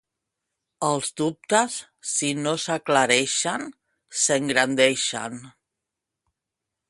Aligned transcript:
Els 0.85 1.09
dubtes, 1.21 1.75
si 2.13 2.31
no 2.39 2.53
s'aclareixen, 2.63 3.67
s'engrandeixen. 4.23 5.39